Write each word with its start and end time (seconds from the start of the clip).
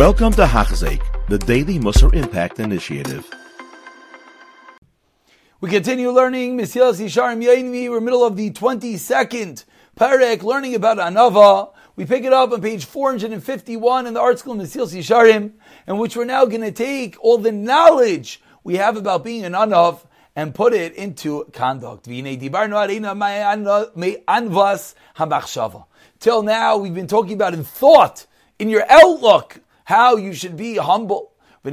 Welcome 0.00 0.32
to 0.32 0.46
Hachzik, 0.46 1.02
the 1.28 1.36
Daily 1.36 1.78
Musar 1.78 2.14
Impact 2.14 2.58
Initiative. 2.58 3.30
We 5.60 5.68
continue 5.68 6.10
learning 6.10 6.56
Mesilas 6.56 6.98
Yesharim 7.04 7.44
Yainmi. 7.44 7.90
We're 7.90 8.00
middle 8.00 8.24
of 8.24 8.34
the 8.34 8.50
22nd 8.50 9.62
Perek, 9.98 10.42
learning 10.42 10.74
about 10.74 10.96
Anava. 10.96 11.74
We 11.96 12.06
pick 12.06 12.24
it 12.24 12.32
up 12.32 12.50
on 12.50 12.62
page 12.62 12.86
451 12.86 14.06
in 14.06 14.14
the 14.14 14.20
ArtScroll 14.20 14.56
Mesilas 14.56 14.96
Yesharim, 14.96 15.52
in 15.86 15.98
which 15.98 16.16
we're 16.16 16.24
now 16.24 16.46
going 16.46 16.62
to 16.62 16.72
take 16.72 17.22
all 17.22 17.36
the 17.36 17.52
knowledge 17.52 18.40
we 18.64 18.76
have 18.76 18.96
about 18.96 19.22
being 19.22 19.44
an 19.44 19.52
Anav 19.52 20.06
and 20.34 20.54
put 20.54 20.72
it 20.72 20.94
into 20.94 21.44
conduct. 21.52 22.04
Till 26.20 26.42
now, 26.42 26.76
we've 26.78 26.94
been 26.94 27.06
talking 27.06 27.34
about 27.34 27.52
in 27.52 27.64
thought, 27.64 28.26
in 28.58 28.70
your 28.70 28.84
outlook, 28.88 29.60
how 29.90 30.16
you 30.16 30.32
should 30.32 30.56
be 30.56 30.76
humble. 30.76 31.32
How 31.64 31.70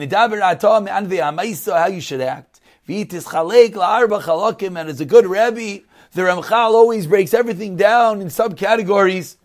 you 1.88 2.02
should 2.02 2.22
act. 2.22 2.60
And 2.88 3.10
as 4.90 5.00
a 5.00 5.06
good 5.06 5.28
Rebbe, 5.28 5.84
the 6.14 6.22
Ramchal 6.24 6.74
always 6.74 7.06
breaks 7.06 7.34
everything 7.36 7.76
down 7.76 8.22
in 8.22 8.30
subcategories. 8.30 9.36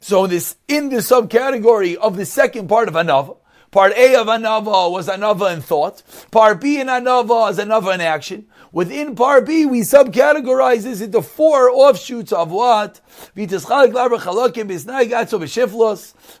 So 0.00 0.26
this, 0.26 0.56
in 0.66 0.88
the 0.88 0.96
subcategory 0.98 1.96
of 1.96 2.16
the 2.16 2.24
second 2.24 2.68
part 2.68 2.88
of 2.88 2.94
Anava, 2.94 3.36
Part 3.70 3.92
A 3.96 4.14
of 4.16 4.28
Anava 4.28 4.90
was 4.90 5.08
Anava 5.08 5.52
in 5.52 5.60
thought. 5.60 6.02
Part 6.30 6.58
B 6.58 6.80
in 6.80 6.86
Anava 6.86 7.50
is 7.50 7.58
Anava 7.58 7.94
in 7.94 8.00
action. 8.00 8.46
Within 8.72 9.14
Part 9.14 9.46
B, 9.46 9.66
we 9.66 9.80
subcategorize 9.80 10.84
this 10.84 11.02
into 11.02 11.20
four 11.20 11.68
offshoots 11.68 12.32
of 12.32 12.50
what? 12.50 13.00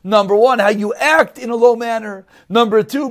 Number 0.04 0.34
one, 0.34 0.58
how 0.58 0.68
you 0.68 0.94
act 0.94 1.38
in 1.38 1.50
a 1.50 1.56
low 1.56 1.76
manner. 1.76 2.26
Number 2.48 2.82
two, 2.82 3.10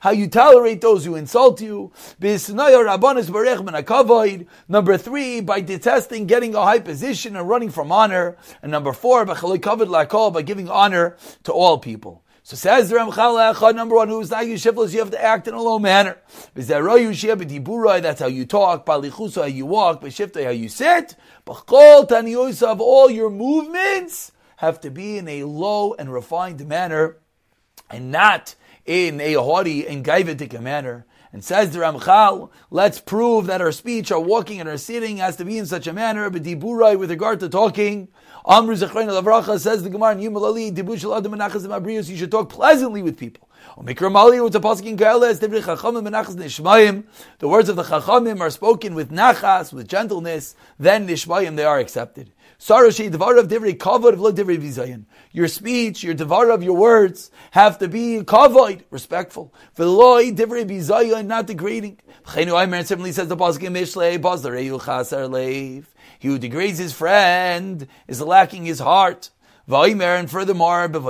how 0.00 0.10
you 0.10 0.28
tolerate 0.28 0.80
those 0.80 1.04
who 1.04 1.16
insult 1.16 1.60
you. 1.60 1.92
Number 4.68 4.98
three, 4.98 5.40
by 5.40 5.60
detesting 5.60 6.26
getting 6.26 6.54
a 6.54 6.62
high 6.62 6.78
position 6.78 7.34
and 7.34 7.48
running 7.48 7.70
from 7.70 7.90
honor. 7.90 8.36
And 8.62 8.70
number 8.70 8.92
four, 8.92 9.24
by 9.24 10.42
giving 10.42 10.68
honor 10.68 11.16
to 11.42 11.52
all 11.52 11.78
people. 11.78 12.22
So 12.48 12.56
says 12.56 12.88
the 12.88 12.96
Ramchal 12.96 13.74
number 13.74 13.94
one, 13.94 14.08
who's 14.08 14.30
not 14.30 14.46
Yeshiflis, 14.46 14.94
you 14.94 15.00
have 15.00 15.10
to 15.10 15.22
act 15.22 15.46
in 15.48 15.52
a 15.52 15.60
low 15.60 15.78
manner. 15.78 16.16
That's 16.54 16.70
how 18.20 18.26
you 18.26 18.46
talk, 18.46 18.86
how 18.88 19.44
you 19.44 19.66
walk, 19.66 20.02
how 20.02 20.48
you 20.48 20.68
sit. 20.70 21.14
of 22.62 22.80
all 22.80 23.10
your 23.10 23.28
movements 23.28 24.32
have 24.56 24.80
to 24.80 24.90
be 24.90 25.18
in 25.18 25.28
a 25.28 25.44
low 25.44 25.92
and 25.92 26.10
refined 26.10 26.66
manner, 26.66 27.18
and 27.90 28.10
not 28.10 28.54
in 28.86 29.20
a 29.20 29.34
haughty 29.34 29.86
and 29.86 30.02
gaivetic 30.02 30.58
manner. 30.58 31.04
And 31.32 31.44
says 31.44 31.70
the 31.70 31.80
Ramchal, 31.80 32.50
let's 32.70 32.98
prove 33.00 33.46
that 33.46 33.60
our 33.60 33.72
speech, 33.72 34.10
our 34.10 34.20
walking, 34.20 34.60
and 34.60 34.68
our 34.68 34.78
sitting 34.78 35.18
has 35.18 35.36
to 35.36 35.44
be 35.44 35.58
in 35.58 35.66
such 35.66 35.86
a 35.86 35.92
manner, 35.92 36.30
but 36.30 36.42
deburai 36.42 36.98
with 36.98 37.10
regard 37.10 37.40
to 37.40 37.48
talking, 37.48 38.08
Amr 38.44 38.74
Zechrein 38.74 39.08
Lavracha 39.08 39.58
says 39.58 39.82
the 39.82 39.90
Gemara 39.90 40.12
in 40.12 40.34
Dibushal 40.74 41.16
Adam 41.16 42.08
you 42.10 42.16
should 42.16 42.30
talk 42.30 42.48
pleasantly 42.48 43.02
with 43.02 43.18
people. 43.18 43.47
The 43.76 43.94
words 47.42 47.68
of 47.68 47.76
the 47.76 47.82
Chachamim 47.82 48.40
are 48.40 48.50
spoken 48.50 48.94
with 48.94 49.10
nachas, 49.10 49.72
with 49.72 49.88
gentleness, 49.88 50.54
then 50.78 51.06
Nishmayim, 51.06 51.56
they 51.56 51.64
are 51.64 51.78
accepted. 51.78 52.32
Your 55.32 55.48
speech, 55.48 56.02
your 56.02 56.14
Devar 56.14 56.50
of 56.50 56.62
your 56.64 56.76
words 56.76 57.30
have 57.52 57.78
to 57.78 57.86
be 57.86 58.18
Kavod, 58.24 58.82
respectful. 58.90 59.54
Not 59.78 61.46
degrading. 61.46 61.98
Simply 62.26 63.12
says 63.12 63.28
the 63.28 63.36
pasuk. 63.36 63.60
He 66.18 66.28
who 66.28 66.38
degrades 66.38 66.78
his 66.78 66.92
friend 66.92 67.86
is 68.08 68.20
lacking 68.20 68.64
his 68.64 68.80
heart. 68.80 69.30
Vaimer, 69.68 70.18
and 70.18 70.30
furthermore, 70.30 70.88
with 70.88 71.02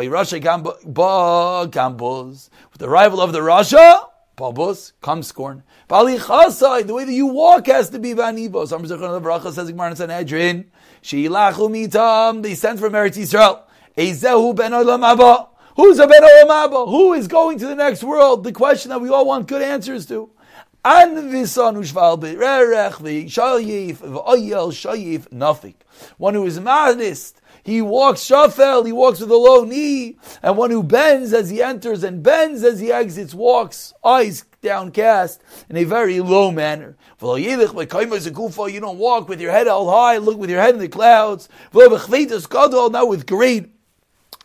the 2.79 2.89
arrival 2.89 3.21
of 3.21 3.33
the 3.33 3.39
Rasha, 3.39 4.05
Babus, 4.37 4.93
come 5.01 5.23
scorn. 5.23 5.63
the 5.89 6.93
way 6.93 7.05
that 7.05 7.13
you 7.13 7.27
walk 7.27 7.69
has 7.69 7.91
to 7.91 8.01
be 8.01 8.15
vanivos. 8.15 8.73
Amr 8.73 8.89
Zechon 8.89 9.23
Bracha 9.23 9.53
says 9.53 9.69
Sanhedrin, 9.99 10.71
Sheilachu 11.03 11.71
mitam, 11.71 12.43
they 12.43 12.57
sent 12.57 12.81
from 12.81 12.95
Eretz 12.95 13.17
Yisrael. 13.17 13.63
Ezehu 13.97 14.57
ben 14.57 14.73
olam. 14.73 15.49
Who's 15.77 16.01
a 16.01 16.09
ben 16.09 16.23
olam? 16.23 16.89
Who 16.89 17.13
is 17.13 17.29
going 17.29 17.59
to 17.61 17.67
the 17.67 17.77
next 17.77 18.03
world? 18.03 18.43
The 18.43 18.53
question 18.53 18.89
that 18.91 19.01
we 19.01 19.09
all 19.09 19.25
want 19.27 19.47
good 19.47 19.63
answers 19.63 20.07
to. 20.07 20.31
An 20.91 21.17
visanu 21.31 21.85
shval 21.85 22.19
berech 22.19 22.95
v'shayif 22.95 23.97
v'oyel 23.97 24.73
shayif 24.73 25.29
nafik. 25.29 25.75
One 26.17 26.33
who 26.33 26.47
is 26.47 26.59
modest, 26.59 27.43
he 27.63 27.83
walks 27.83 28.23
shafel, 28.23 28.87
he 28.87 28.93
walks 28.93 29.21
with 29.21 29.31
a 29.31 29.37
low 29.37 29.65
knee, 29.65 30.17
and 30.43 30.57
one 30.57 30.71
who 30.71 30.83
bends 30.83 31.35
as 31.35 31.51
he 31.51 31.63
enters 31.63 32.03
and 32.03 32.23
bends 32.23 32.65
as 32.65 32.81
he 32.81 32.91
exits, 32.91 33.35
walks 33.35 33.93
eyes 34.03 34.47
downcast 34.63 35.43
in 35.69 35.77
a 35.77 35.85
very 35.85 36.21
low 36.21 36.51
manner. 36.51 36.97
You 37.21 37.57
don't 37.59 38.99
walk 38.99 39.29
with 39.29 39.43
your 39.43 39.53
head 39.53 39.67
held 39.67 39.91
high, 39.91 40.17
look 40.17 40.39
with 40.39 40.49
your 40.49 40.63
head 40.63 40.73
in 40.73 40.81
the 40.81 40.89
clouds. 40.89 41.51
Not 41.75 43.09
with 43.09 43.27
great 43.27 43.73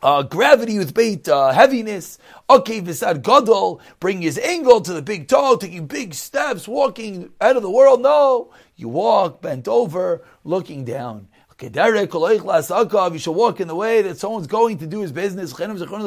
uh, 0.03 0.21
gravity 0.21 0.77
with 0.77 0.93
bait 0.93 1.27
uh, 1.29 1.51
heaviness. 1.53 2.19
Okay, 2.49 2.81
Visad 2.81 3.23
Gadol, 3.23 3.79
bring 3.99 4.21
his 4.21 4.37
angle 4.37 4.81
to 4.81 4.93
the 4.93 5.01
big 5.01 5.29
toe, 5.29 5.55
taking 5.55 5.87
big 5.87 6.13
steps, 6.13 6.67
walking 6.67 7.31
out 7.39 7.55
of 7.55 7.63
the 7.63 7.71
world. 7.71 8.01
No, 8.01 8.51
you 8.75 8.89
walk 8.89 9.41
bent 9.41 9.67
over, 9.67 10.23
looking 10.43 10.83
down. 10.83 11.29
You 11.61 11.69
should 11.69 13.31
walk 13.31 13.61
in 13.61 13.67
the 13.69 13.75
way 13.75 14.01
that 14.01 14.17
someone's 14.17 14.47
going 14.47 14.79
to 14.79 14.87
do 14.87 14.99
his 14.99 15.13
business. 15.13 15.51
Someone 15.51 15.77
who 15.77 15.99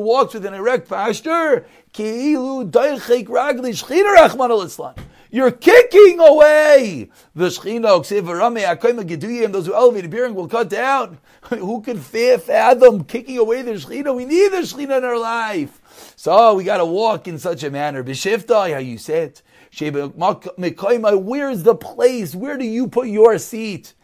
walks 0.00 0.34
with 0.34 0.44
an 0.44 0.54
erect 0.54 0.88
posture, 0.88 1.66
you're 5.34 5.50
kicking 5.50 6.20
away 6.20 7.10
the 7.34 7.46
Shechina. 7.46 8.00
Those 9.52 9.66
who 9.66 9.74
elevated 9.74 10.08
bearing 10.12 10.36
will 10.36 10.46
cut 10.46 10.68
down. 10.68 11.18
who 11.48 11.82
could 11.82 11.98
fathom 11.98 13.02
kicking 13.02 13.38
away 13.38 13.62
the 13.62 13.72
Shechina? 13.72 14.14
We 14.14 14.26
need 14.26 14.52
the 14.52 14.58
Shechina 14.58 14.98
in 14.98 15.04
our 15.04 15.18
life. 15.18 16.12
So 16.14 16.54
we 16.54 16.62
got 16.62 16.76
to 16.76 16.84
walk 16.84 17.26
in 17.26 17.40
such 17.40 17.64
a 17.64 17.70
manner. 17.72 18.04
B'shiftai, 18.04 18.74
how 18.74 18.78
you 18.78 18.96
sit. 18.96 19.42
Where's 19.80 21.62
the 21.64 21.74
place? 21.74 22.34
Where 22.36 22.56
do 22.56 22.64
you 22.64 22.86
put 22.86 23.08
your 23.08 23.36
seat? 23.38 23.94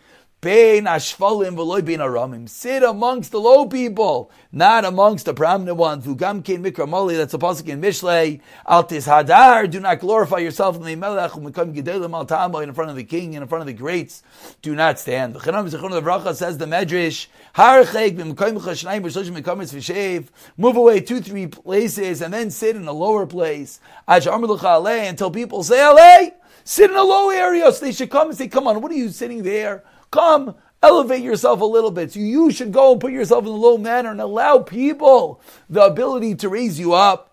Bein 0.43 0.85
ashvalim 0.85 1.55
v'loy 1.55 1.85
bein 1.85 1.99
aramim. 1.99 2.49
Sit 2.49 2.83
amongst 2.83 3.31
the 3.31 3.39
low 3.39 3.67
people, 3.67 4.31
not 4.51 4.87
amongst 4.87 5.27
the 5.27 5.35
prominent 5.35 5.77
ones. 5.77 6.07
Ugam 6.07 6.43
kein 6.43 6.65
mikramali. 6.65 7.19
That's 7.19 7.35
a 7.35 7.39
pasuk 7.39 7.69
in 7.69 7.83
Mishlei. 7.83 8.41
Altis 8.67 9.07
hadar. 9.07 9.69
Do 9.71 9.81
not 9.81 10.01
glorify 10.01 10.39
yourself 10.39 10.77
in 10.77 10.83
the 10.85 10.97
melech 10.97 11.33
u'mekam 11.33 11.75
gedelim 11.75 12.15
al 12.15 12.25
tamo 12.25 12.61
in 12.61 12.73
front 12.73 12.89
of 12.89 12.97
the 12.97 13.05
king 13.05 13.35
in 13.35 13.47
front 13.49 13.61
of 13.61 13.67
the 13.67 13.75
greats. 13.75 14.23
Do 14.63 14.75
not 14.75 14.99
stand. 14.99 15.35
The 15.35 15.41
Chanam 15.41 15.69
Zechron 15.69 15.95
of 15.95 16.05
Bracha 16.05 16.35
says 16.35 16.57
the 16.57 16.65
Medrash. 16.65 17.27
Harchek 17.55 18.17
b'mekam 18.17 18.59
chashnayim 18.63 19.03
v'shev. 19.03 20.29
Move 20.57 20.77
away 20.77 21.01
two 21.01 21.21
three 21.21 21.49
places 21.49 22.23
and 22.23 22.33
then 22.33 22.51
sit 22.51 22.77
in 22.77 22.89
a 22.89 22.93
lower 22.93 23.27
place. 23.27 23.79
Aj 24.09 25.09
until 25.11 25.31
people 25.31 25.63
say 25.63 25.77
alei. 25.77 26.33
Sit 26.65 26.91
in 26.91 26.97
a 26.97 27.03
low 27.03 27.29
area 27.29 27.71
so 27.73 27.85
they 27.85 27.93
should 27.93 28.11
come 28.11 28.29
and 28.29 28.39
say, 28.39 28.49
"Come 28.49 28.67
on, 28.67 28.81
what 28.81 28.91
are 28.91 28.95
you 28.95 29.11
sitting 29.11 29.43
there?" 29.43 29.85
Come, 30.11 30.55
elevate 30.83 31.23
yourself 31.23 31.61
a 31.61 31.65
little 31.65 31.91
bit. 31.91 32.13
So 32.13 32.21
you 32.21 32.51
should 32.51 32.73
go 32.73 32.93
and 32.93 33.01
put 33.01 33.13
yourself 33.13 33.45
in 33.45 33.51
a 33.51 33.53
low 33.53 33.79
manner 33.79 34.11
and 34.11 34.21
allow 34.21 34.59
people 34.59 35.41
the 35.69 35.83
ability 35.83 36.35
to 36.37 36.49
raise 36.49 36.79
you 36.79 36.95
up. 36.95 37.27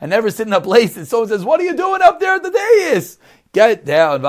And 0.00 0.10
never 0.10 0.30
sit 0.30 0.46
in 0.46 0.52
a 0.52 0.60
place 0.60 0.94
that 0.94 1.06
someone 1.06 1.28
says, 1.28 1.44
What 1.44 1.60
are 1.60 1.64
you 1.64 1.76
doing 1.76 2.02
up 2.02 2.20
there 2.20 2.34
at 2.34 2.42
the 2.42 2.50
dais? 2.50 3.18
Get 3.52 3.84
down. 3.84 4.22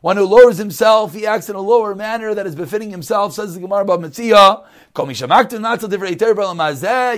One 0.00 0.16
who 0.16 0.24
lowers 0.26 0.58
himself, 0.58 1.12
he 1.12 1.26
acts 1.26 1.48
in 1.48 1.56
a 1.56 1.60
lower 1.60 1.94
manner 1.94 2.32
that 2.34 2.46
is 2.46 2.54
befitting 2.54 2.90
himself, 2.90 3.32
says 3.32 3.54
the 3.54 3.60
Gemara 3.60 3.82
about 3.82 4.00
Mitzvah. 4.00 4.64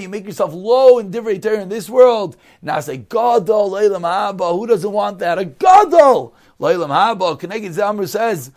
You 0.01 0.09
make 0.09 0.25
yourself 0.25 0.55
low 0.55 0.99
and 0.99 1.13
different 1.13 1.45
in 1.45 1.69
this 1.69 1.91
world. 1.91 2.37
Now 2.63 2.81
say, 2.81 2.97
Gadol, 2.97 3.77
Who 4.59 4.67
doesn't 4.67 4.93
want 4.93 5.19
that? 5.19 5.39
A 5.39 5.45
Gadol! 5.45 6.35
Leilam 6.61 6.89
Haba, 6.89 7.41
Keneged 7.41 7.71
Zamru 7.71 8.07
says, 8.07 8.51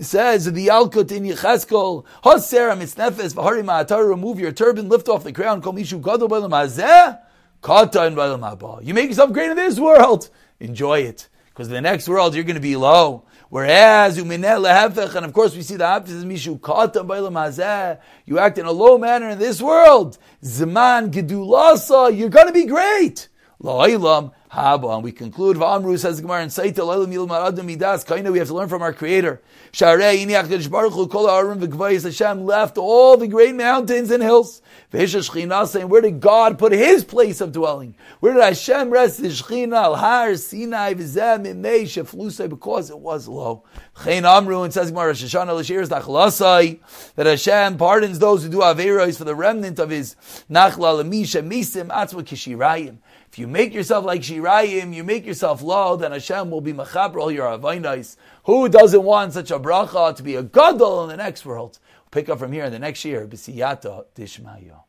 says 0.00 0.50
the 0.50 0.68
Yalkut 0.68 1.12
in 1.12 1.24
Yecheskel, 1.24 2.06
Hosera 2.24 2.74
mitznefes 2.74 3.34
v'hari 3.34 3.62
ma'atar, 3.62 4.08
remove 4.08 4.40
your 4.40 4.50
turban, 4.50 4.88
lift 4.88 5.10
off 5.10 5.24
the 5.24 5.32
crown, 5.32 5.60
kol 5.60 5.74
mishu 5.74 6.02
gadol 6.02 6.26
b'elam 6.26 6.50
hazeh, 6.50 7.18
kata 7.60 8.06
in 8.06 8.14
b'elam 8.14 8.40
haba. 8.40 8.82
You 8.82 8.94
make 8.94 9.10
yourself 9.10 9.32
great 9.34 9.50
in 9.50 9.56
this 9.56 9.78
world, 9.78 10.30
enjoy 10.58 11.00
it. 11.00 11.28
Because 11.50 11.66
in 11.68 11.74
the 11.74 11.82
next 11.82 12.08
world, 12.08 12.34
you're 12.34 12.44
going 12.44 12.54
to 12.54 12.60
be 12.60 12.76
low. 12.76 13.24
Whereas, 13.50 14.16
and 14.16 14.32
of 14.44 15.32
course 15.32 15.56
we 15.56 15.62
see 15.62 15.74
the 15.74 15.84
opposite 15.84 16.18
is 16.18 16.24
Mishu. 16.24 17.98
You 18.24 18.38
act 18.38 18.58
in 18.58 18.64
a 18.64 18.70
low 18.70 18.96
manner 18.96 19.30
in 19.30 19.40
this 19.40 19.60
world. 19.60 20.18
Zaman 20.44 21.10
Gedulasa, 21.10 22.16
you're 22.16 22.28
going 22.28 22.46
to 22.46 22.52
be 22.52 22.64
great. 22.64 23.26
La'ilam, 23.60 24.32
Haba. 24.52 24.94
And 24.94 25.04
we 25.04 25.12
conclude, 25.12 25.56
V'amru 25.56 25.96
says 25.98 26.20
Gemara, 26.20 26.42
in 26.42 26.48
Saita, 26.48 26.78
La'ilam 26.78 27.12
Yilmar 27.12 27.46
Adam 27.46 27.66
Midas, 27.66 28.04
Kaina, 28.04 28.32
we 28.32 28.38
have 28.38 28.48
to 28.48 28.54
learn 28.54 28.68
from 28.68 28.82
our 28.82 28.92
Creator. 28.92 29.40
Sharei, 29.72 30.24
Ini 30.24 30.30
HaKadosh 30.30 30.68
Baruch 30.68 30.92
Hu, 30.92 31.06
Kol 31.06 31.28
Ha'arim 31.28 31.60
V'Gvayis, 31.60 32.02
Hashem 32.02 32.44
left 32.44 32.76
all 32.76 33.16
the 33.16 33.28
great 33.28 33.54
mountains 33.54 34.10
and 34.10 34.22
hills. 34.22 34.60
V'Hisha 34.92 35.28
Shechina, 35.28 35.68
saying, 35.68 35.88
where 35.88 36.00
did 36.00 36.18
God 36.20 36.58
put 36.58 36.72
His 36.72 37.04
place 37.04 37.40
of 37.40 37.52
dwelling? 37.52 37.94
Where 38.18 38.34
did 38.34 38.42
Hashem 38.42 38.90
rest 38.90 39.20
His 39.20 39.40
Shechina, 39.40 39.76
Al 39.76 39.94
Har, 39.94 40.34
Sinai, 40.34 40.94
V'Zem, 40.94 41.46
Imei, 41.46 41.82
Sheflusai, 41.82 42.48
because 42.48 42.90
it 42.90 42.98
was 42.98 43.28
low. 43.28 43.62
Chayin 43.98 44.24
Amru, 44.24 44.62
and 44.62 44.74
says 44.74 44.90
Gemara, 44.90 45.12
Shoshana 45.12 45.54
L'Shir, 45.54 45.86
Nachlasai, 45.86 46.80
that 47.14 47.26
Hashem 47.26 47.76
pardons 47.76 48.18
those 48.18 48.42
who 48.42 48.48
do 48.48 48.58
Averos 48.58 49.16
for 49.16 49.24
the 49.24 49.36
remnant 49.36 49.78
of 49.78 49.90
His 49.90 50.16
Nachla, 50.50 51.04
L'Misha, 51.04 51.46
Misim, 51.46 51.86
Atzma, 51.86 52.24
Kishirayim. 52.24 52.98
If 53.32 53.38
you 53.38 53.46
make 53.46 53.72
yourself 53.72 54.04
like 54.04 54.22
Shirayim, 54.22 54.92
you 54.92 55.04
make 55.04 55.24
yourself 55.24 55.62
low, 55.62 55.94
then 55.94 56.10
Hashem 56.10 56.50
will 56.50 56.60
be 56.60 56.72
Machabra 56.72 57.20
all 57.20 57.30
your 57.30 57.46
Avainais. 57.46 58.16
Who 58.46 58.68
doesn't 58.68 59.04
want 59.04 59.34
such 59.34 59.52
a 59.52 59.60
bracha 59.60 60.16
to 60.16 60.22
be 60.24 60.34
a 60.34 60.42
gadol 60.42 61.04
in 61.04 61.10
the 61.10 61.16
next 61.16 61.46
world? 61.46 61.78
We'll 61.98 62.10
pick 62.10 62.28
up 62.28 62.40
from 62.40 62.50
here 62.50 62.64
in 62.64 62.72
the 62.72 62.80
next 62.80 63.04
year. 63.04 63.28
B'siyata 63.28 64.06
dishmayo. 64.16 64.80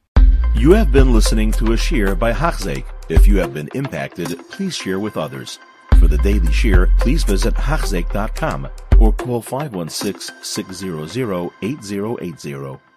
You 0.56 0.72
have 0.72 0.92
been 0.92 1.14
listening 1.14 1.52
to 1.52 1.74
a 1.74 1.78
shear 1.78 2.16
by 2.16 2.34
Hachzeik. 2.34 2.86
If 3.10 3.28
you 3.28 3.38
have 3.38 3.54
been 3.54 3.70
impacted, 3.76 4.40
please 4.50 4.76
share 4.76 5.00
with 5.00 5.18
others. 5.18 5.60
For 6.00 6.08
the 6.08 6.18
daily 6.18 6.52
shear, 6.52 6.90
please 6.98 7.24
visit 7.24 7.54
Hachzeik.com 7.54 8.70
or 9.00 9.14
call 9.14 9.44
516 9.44 10.36
600 10.44 11.52
8080. 11.62 12.91